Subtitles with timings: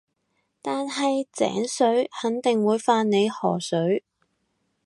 [0.63, 4.03] 但係井水肯定會犯你河水